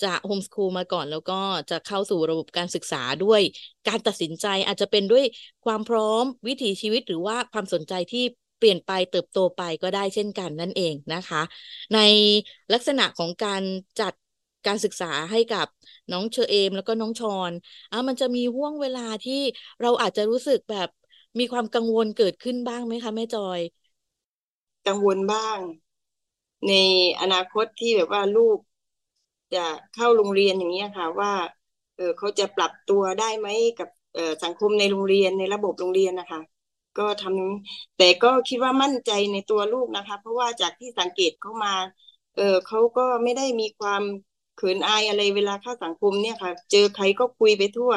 [0.02, 3.40] จะโฮมสคูลมาก่อนแล้วก็จะเข้าสู่ระบบการศึกษาด้วย
[3.88, 5.24] การตัดสินใจอาจจะเป็นด้วย
[5.64, 8.24] ความพร้อมวิถีชีวิตหรือว่าความสนใจที่
[8.64, 11.42] ปลี่ยนไปเติบโตไปก็ได้เช่นกันนั่นเองนะคะ
[11.92, 11.98] ใน
[12.72, 13.62] ลักษณะของการ
[14.00, 14.12] จัด
[14.66, 15.66] การศึกษาให้กับ
[16.12, 17.52] น้องเชอเอม แล้วก็น้องชอน
[17.90, 19.42] อะมันจะมีห่วงเวลาที่
[19.82, 20.88] เราอาจจะรู้สึกแบบ
[21.38, 23.60] มีความกังวลเกิดขึ้นบ้างไหมคะแม่จอย
[24.86, 25.58] กังวลบ้าง
[26.68, 26.72] ใน
[27.20, 28.58] อนาคตที่แบบว่าลูก
[29.54, 31.32] จะเข้าโรงเรียนอย่างนี้ค่ะ ว่า
[31.96, 33.48] เออเขาจะปรับตัวได้ไหม
[33.78, 36.40] กับเออสังคมในโรงเรียนในระบบโรงเรียนนะคะ
[36.98, 41.74] ก็ทำแต่ก็คิดว่ามั่นใจในตัวลูกนะคะ เพราะว่าจากที่สังเกตเขามา
[42.36, 44.02] เออเขาก็ไม่ได้มีความ
[44.56, 47.92] เขินอายอะไรเวลาเข้าสังคมเนี่ยค่ะ เจอใครก็คุยไปทั่ว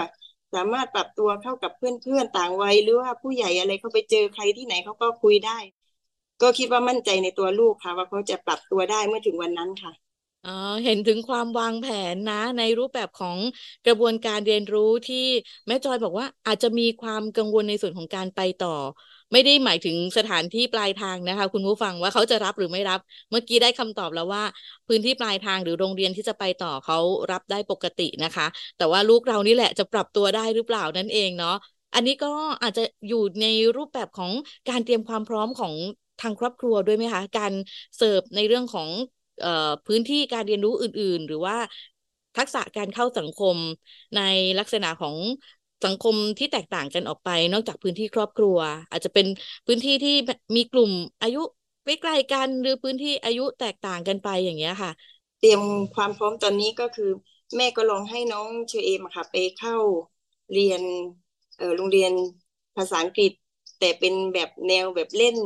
[0.53, 5.57] สามารถปรับตัวเข้ากับเพื่อนๆต่างวัยหรือว่าผู้ใหญ่อะไรเขาไปเจอใครที่ไหนเขาก็คุยได้
[6.41, 9.91] ก็คิดว่ามั่นใจในตัวลูกค่ะ ว่าเขาจะปรับตัวได้เมื่อถึงวันนั้นค่ะ
[10.43, 10.52] อ๋อ
[10.84, 13.38] เห็นถึงความวางแผนนะ ในรูปแบบของ
[13.86, 15.26] กระบวนการเรียนรู้ที่
[15.67, 18.76] แม่จอยบอกว่าอาจจะมีความกังวลในส่วนของการไปต่อ
[19.34, 24.43] ไม่ได้หมายถึงสถานที่ปลายทางนะคะ คุณผู้ฟังว่าเขาจะรับหรือไม่รับ เมื่อกี้ได้คำตอบแล้วว่า
[24.88, 26.97] พื้นที่ปลายทางหรือโรงเรียนที่จะไปต่อเขา
[27.32, 28.45] รับได้ปกตินะคะ
[28.78, 31.56] แต่ว่าลูกเรานี่แหละจะปรับตัวได้หรือเปล่านั่นเองเนาะ
[31.93, 32.28] อันนี้ก็
[32.62, 33.45] อาจจะอยู่ใน
[33.78, 34.32] รูปแบบของ
[34.69, 35.73] การเตรียมความพร้อมของ
[36.21, 37.54] ทางครอบครัวด้วยไหมคะ การ
[37.97, 38.89] เสิร์ฟในเรื่องของ
[39.86, 41.56] พื้นที่การเรียนรู้อื่น ๆ หรือว่า
[42.38, 43.58] ทักษะการเข้าสังคม
[44.15, 44.19] ใน
[44.60, 45.17] ลักษณะของ
[45.84, 48.58] สังคมที่แตกต่างกันออกไป นอกจากพื้นที่ครอบครัว
[48.91, 49.26] อาจจะเป็น
[49.67, 50.12] พื้นที่ที่
[50.56, 51.41] มีกลุ่มอายุ
[51.86, 54.91] ใกล้ๆกันหรือพื้นที่อายุแตกต่างกันไปอย่างเงี้ยค่ะ
[55.39, 55.62] เตรียม
[55.95, 57.12] ความพร้อมตอนนี้ก็คือ
[57.56, 59.76] แม่ก็ลองให้น้องเชอเอมค่ะ ไปเข้า
[60.54, 60.82] เรียน
[61.58, 62.12] เออโรงเรียน
[62.76, 63.32] ภาษาอังกฤษ
[63.80, 65.38] แต่เป็นแบบแนวแบบเล่น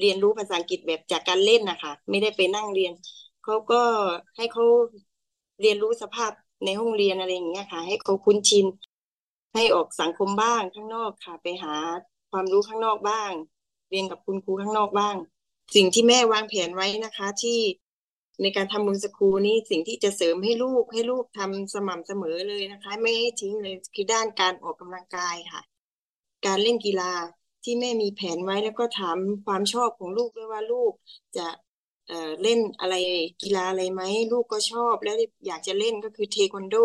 [0.00, 2.92] เรียนรู้ภาษาอังกฤษแบบจากการเล่นนะคะไม่ได้ไปนั่งเรียน
[3.44, 3.82] เขาก็
[4.36, 4.64] ให้เขา
[5.60, 6.32] เรียนรู้สภาพ
[6.64, 8.66] ในห้องเรียนอะไรอย่างเงี้ยค่ะ ให้เขาคุ้นชิน
[9.54, 11.74] ให้ออกสังคมบ้างข้างนอกค่ะ ไปหา
[12.30, 13.32] ความรู้ข้างนอกบ้าง
[13.90, 15.16] เรียนกับคุณครูข้างนอกบ้าง
[15.74, 17.58] สิ่งที่แม่วางแผนไว้นะคะ ที่
[18.42, 25.62] ในการทำบุญสคูนี่สิ่งที่จะเสริมให้ลูกให้ลูกทำสม่ำเสมอเลยนะคะ ไม่ให้ทิ้งเลยคือด้านการออกกำลังกายค่ะ
[26.46, 27.12] การเล่นกีฬา
[27.64, 30.92] ที่แม่มีแผนไว้แล้วก็ถามความชอบของลูกด้วยว่าลูก
[31.36, 31.46] จะ
[32.06, 32.94] เอ่อเล่นอะไร
[33.42, 35.14] กีฬาอะไรไหมลูกก็ชอบ แล้ว
[35.46, 36.76] อยากจะเล่นก็คือเทควันโด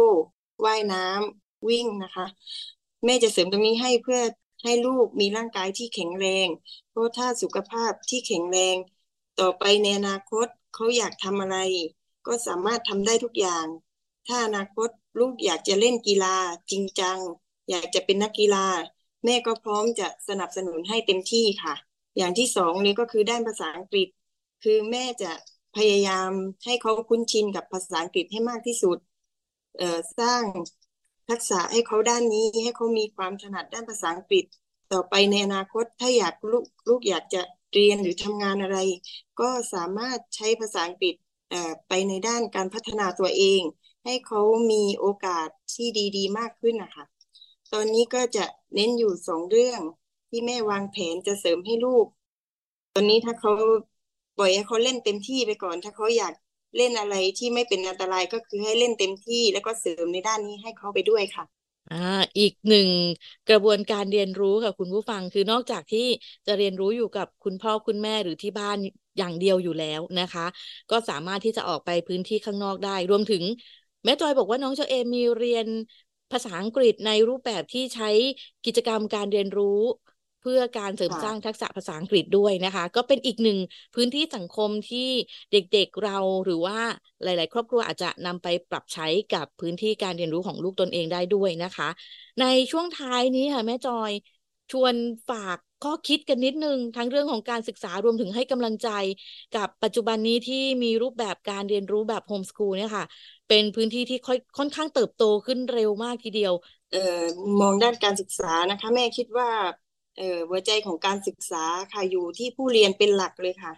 [0.66, 2.26] ว่ายน้ำวิ่งนะคะ
[3.06, 4.20] แม่จะเสริมตรงนี้ให้เพื่อ
[4.64, 6.48] ให้ลูกมีร่างกายที่แข็งแรง
[6.90, 8.78] เพราะถ้าสุขภาพที่แข็งแรง
[9.40, 11.58] ต่อไปในอนาคตเขาอยากทำอะไร
[12.28, 13.66] ก็สามารถทำได้ทุกอย่าง
[14.28, 14.90] ถ้าอนาคต
[15.20, 16.36] ลูกอยากจะเล่นกีฬา
[16.72, 17.20] จริงจัง
[17.70, 18.66] อยากจะเป็นนักกีฬา
[19.26, 21.76] แม่ก็พร้อมจะสนับสนุนให้เต็มที่ค่ะ
[22.18, 24.08] อย่างที่สองนี่ก็คือด้านภาษาอังกฤษ
[24.64, 25.32] คือแม่จะ
[25.76, 26.30] พยายาม
[26.66, 28.98] ให้เขาคุ้นชินกับภาษาอังกฤษให้มากที่สุด
[29.78, 30.44] เอ่อสร้าง
[31.30, 34.46] ทักษะให้เขาด้านนี้ให้เขามีความถนัดด้านภาษาอังกฤษ
[34.92, 37.42] ต่อไปในอนาคตถ้าอยากลูกลูกอยากจะ
[37.74, 38.78] เรียนหรือทำงานอะไร
[39.40, 41.16] ก็สามารถใช้ภาษาอังกฤษ
[41.88, 43.62] ไปในด้านการพัฒนาตัวเอง
[44.06, 47.06] ให้เขามีโอกาสที่ดี ๆ มากขึ้นนะคะ
[47.74, 49.82] ตอนนี้ก็จะเน้นอยู่สองเรื่อง
[50.30, 52.06] ที่แม่วางแผนจะเสริมให้ลูก
[52.94, 53.52] ตอนนี้ถ้าเขา
[54.38, 56.34] ปล่อยให้เขาเล่นเต็มที่ไปก่อน ถ้าเขาอยาก
[56.78, 61.46] เล่นอะไรที่ไม่เป็นอันตรายก็คือให้เล่นเต็มที่ แล้วก็เสริมในด้านนี้ให้เขาไปด้วยค่ะ
[61.90, 61.96] อ่า
[62.38, 62.90] อีกหนึ่ง
[63.48, 66.00] กระบวนการเรียนรู้ค่ะคุณผู้ฟังคือนอกจากที่
[66.46, 68.78] จะเรียนรู้อยู่กับคุณพ่อคุณแม่หรือที่บ้าน
[69.18, 70.46] อย่างเดียวอยู่แล้วนะคะ
[70.90, 73.44] ก็สามารถที่จะออกไปพื้นที่ข้างนอกได้ รวมถึง
[74.06, 75.68] แม่จอยบอกว่าน้องเชเอมีเรียน
[76.32, 78.10] ภาษาอังกฤษในรูปแบบที่ใช้
[78.66, 79.82] กิจกรรมการเรียนรู้
[80.42, 83.58] เพื่อการเสริมสร้างทักษะภาษาอังกฤษด้วยนะคะ ก็เป็นอีกหนึ่ง
[83.96, 85.10] พื้นที่สังคมที่
[85.52, 86.80] เด็กๆเราหรือว่า
[87.24, 91.90] หลาย ๆ ครอบครัวอาจจะนำไปปรับใช้กับพื้นที่การเรียนรู้ของลูกตนเองได้ด้วยนะคะ
[92.42, 94.12] ในช่วงท้ายนี้ค่ะแม่จอย
[94.72, 94.96] ชวน
[95.30, 98.90] ฝากข้อคิดกันนิดนึง ทั้งเรื่องของการศึกษารวมถึงให้กำลังใจ
[99.56, 103.06] กับปัจจุบันนี้ที่มีรูปแบบการเรียนรู้แบบโฮมสกูลเนี่ยค่ะ
[103.48, 106.54] เป็นพื้นที่ที่ค่อยค่อนข้างเติบโตขึ้นเร็วมากทีเดียว
[106.92, 107.24] เอ่อ
[107.60, 109.50] มองด้านการศึกษานะคะ แม่คิดว่า
[110.18, 113.74] เอ่อหัวใจของการศึกษาค่ะอยู่ที่ผู้เรียนเป็นหลักเลยค่ะ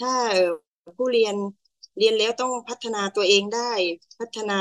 [0.00, 0.52] ถ้าเอ่อ
[0.98, 1.34] ผู้เรียน
[1.98, 3.72] เรียนแล้วต้องพัฒนาตัวเองได้
[4.20, 4.60] พัฒนา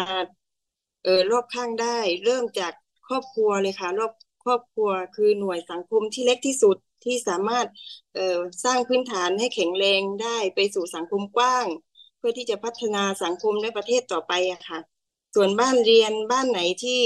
[1.04, 2.74] เอ่อรอบข้างได้ เริ่มจาก
[3.08, 4.12] ครอบครัวเลยค่ะ รอบ
[4.46, 7.68] ครอบครัว คือหน่วยสังคมที่เล็กที่สุดที่สามารถ
[8.66, 11.68] สร้างพื้นฐานให้แข็งแรงได้ไปสู่สังคมกว้าง
[12.18, 14.80] เพื่อที่จะพัฒนาสังคมและประเทศต่อไปอะค่ะ
[15.36, 17.00] ส่วนบ้านเรียนบ้านไหนที่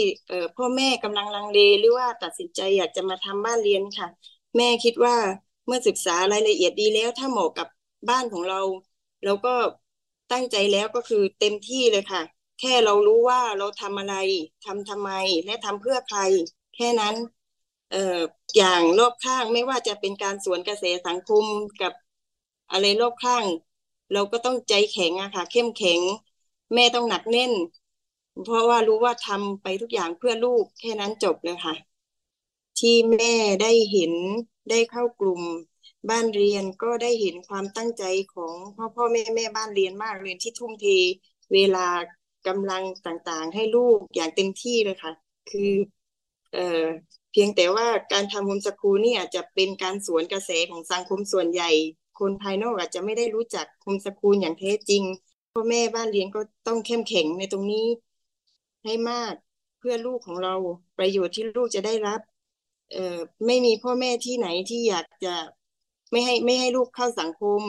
[0.56, 4.08] พ่อแม่กำลังลังเลหรือว่าตัดสินใจอยากจะมาทำบ้านเรียนค่ะ
[4.58, 5.15] แม่คิดว่า
[5.65, 7.67] เมื่อศึกษารายละเอียดดีแล้ว ถ้าเหมาะกับ
[8.10, 8.62] บ้านของเรา
[9.23, 9.56] เราก็
[10.32, 12.21] ตั้งใจแล้วก็คือเต็มที่เลยค่ะ
[12.60, 14.15] แค่เรารู้ว่าเราทำอะไร
[14.65, 15.12] ทำทำไม
[15.45, 16.19] และทำเพื่อใคร
[16.79, 17.15] แค่นั้น
[17.91, 18.19] เอ่อ
[18.57, 21.45] อย่างรอบข้างไม่ว่าจะเป็นการสวนกระแสสังคม
[21.81, 21.93] กับ
[22.71, 23.45] อะไรรอบข้าง
[24.13, 26.01] เราก็ต้องใจแข็งอะค่ะ เข้มแข็ง
[26.73, 27.53] แม่ต้องหนักแน่น
[28.43, 31.75] เพราะว่ารู้ว่าทำไปทุกอย่างเพื่อลูกแค่นั้นจบเลยค่ะ
[32.79, 34.13] ที่แม่ได้เห็น
[34.69, 35.43] ได้เข้ากลุ่ม
[36.09, 40.85] บ้านเรียนก็ได้เห็นความตั้งใจของพ่อพ่อแม่แม่บ้านเรียนมากเลยที่ทุ่มเท
[41.53, 41.87] เวลา
[42.47, 45.11] กำลังต่างๆ ให้ลูกอย่างเต็มที่เลยค่ะ
[45.49, 45.71] คือ
[46.53, 46.85] เอ่อ
[47.31, 51.69] เพียงแต่ว่าการทำโฮมสกูลนี่อาจจะเป็นการสวนกระแสของสังคมส่วนใหญ่
[52.19, 55.03] คนภายนอกอาจจะไม่ได้รู้จักโฮมสกูลอย่างแท้จริง
[55.51, 57.85] พ่อแม่บ้านเรียนก็ต้องเข้มแข็งในตรงนี้
[58.83, 59.33] ให้มาก
[59.77, 60.55] เพื่อลูกของเรา
[60.97, 62.19] ประโยชน์ที่ลูกจะได้รับ
[62.91, 65.35] เอ่อไม่มีพ่อแม่ที่ไหนที่อยากจะ
[66.12, 67.62] ไม่ให้ไม่ให้ลูกเข้าสังคม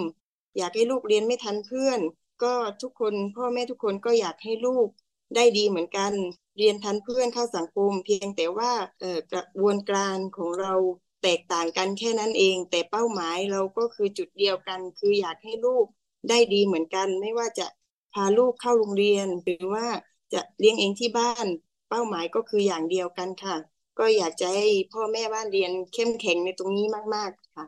[0.56, 2.00] อยากให้ลูกเรียนไม่ทันเพื่อน
[2.42, 4.88] ก็ทุกคนพ่อแม่ทุกคนก็อยากให้ลูก
[5.34, 6.12] ได้ดีเหมือนกัน
[6.56, 10.74] เรียนทันเพื่อนเข้าสังคม เพียงแต่ว่าเอ่อกระบวนการของเรา
[11.22, 15.86] แตกต่างกันแค่นั้นเอง แต่เป้าหมายเราก็คือจุดเดียวกัน คืออยากให้ลูก
[16.28, 17.66] ได้ดีเหมือนกัน ไม่ว่าจะ
[18.12, 19.86] พาลูกเข้าโรงเรียน หรือว่า
[20.32, 21.46] จะเลี้ยงเองที่บ้าน
[21.88, 23.56] เป้าหมายก็คืออย่างเดียวกันค่ะ
[23.98, 27.66] ก็อยากจะให้พ่อแม่บ้านเรียนเข้มแข็งในตรงนี้มาก ๆค่ะ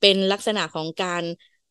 [0.00, 1.24] เป็นลักษณะของการ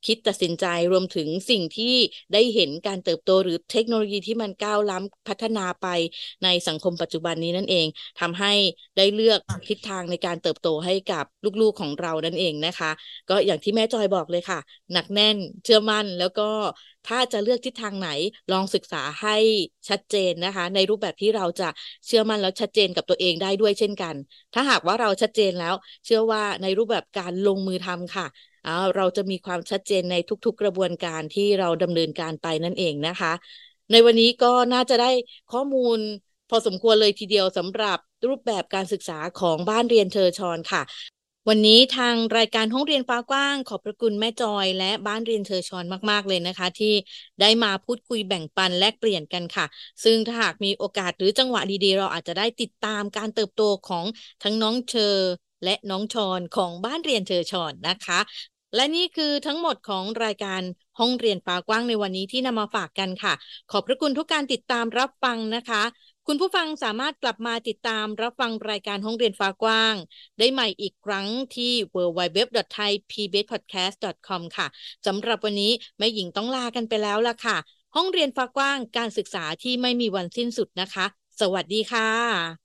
[0.06, 1.94] คิดตัดสินใจรวมถึงสิ่งที่
[2.34, 5.88] ได้เห็นการเติบโตหรือเทคโนโลยีที่มันก้าวล้ำพัฒนาไป
[6.44, 7.88] ในสังคมปัจจุบันนี้นั่นเอง
[8.20, 8.54] ทำให้
[8.98, 11.26] ได้เลือกทิศทางในการเติบโตให้กับ
[11.62, 12.92] ลูกๆของเรานั่นเองนะคะ
[13.30, 14.60] ก็อย่างที่แม่จอยบอกเลยค่ะ
[14.94, 16.50] หนักแน่นเชื่อมั่นแล้วก็
[17.08, 18.10] ถ้าจะเลือกทิศทางไหน
[18.52, 19.36] ลองศึกษาให้
[19.90, 21.70] ชัดเจนนะคะ ในรูปแบบที่เราจะ
[22.06, 24.16] เชื่อมั่นแล้วชัดเจนกับตัวเองได้ด้วยเช่นกัน
[24.54, 25.74] ถ้าหากว่าเราชัดเจนแล้ว
[26.06, 28.26] เชื่อว่าในรูปแบบการลงมือทำค่ะ
[28.96, 33.34] เราจะมีความชัดเจนในทุกๆกระบวนการที่เราดำเนินการไปนั่นเองนะคะ
[33.92, 35.12] ในวันนี้ก็น่าจะได้
[35.52, 36.00] ข้อมูล
[36.50, 37.98] พอสมควรเลยทีเดียวสำหรับ
[38.28, 40.82] รูปแบบการศึกษาของบ้านเรียนเชอชอนค่ะ
[41.50, 46.94] วันนี้ทางรายการห้องเรียนฟ้ากว้าง ขอบพระคุณแม่จอยและบ้านเรียนเชอชอนมาก ๆ เลยนะคะ ที่
[47.42, 49.66] ได้มาพูดคุยแบ่งปันแลกเปลี่ยนกันค่ะ
[50.04, 54.06] ซึ่งถ้าหากมีโอกาสหรือจังหวะดีๆ เราอาจจะได้ติดตามการเติบโตของ
[54.44, 55.16] ทั้งน้องเชอ
[55.64, 58.20] และน้องชอนของบ้านเรียนเชอชอนนะคะ
[58.76, 60.62] และนี่คือทั้งหมดของรายการ
[61.00, 63.34] ห้องเรียนฟ้ากว้างในวันนี้ที่นำมาฝากกันค่ะ
[63.72, 65.84] ขอบพระคุณทุกการติดตามรับฟังนะคะ
[66.28, 69.96] คุณผู้ฟังสามารถกลับมาติดตามรับฟังรายการห้องเรียนฟ้ากว้าง
[70.40, 74.68] ได้ใหม่อีกครั้งที่ www.thaipbspodcast.com ค่ะ
[75.08, 77.58] สำหรับวันนี้แม่หญิงต้องลากันไปแล้วล่ะค่ะ
[77.96, 81.06] ห้องเรียนฟ้ากว้างการศึกษาที่ไม่มีวันสิ้นสุดนะคะ
[81.42, 82.65] สวัสดีค่ะ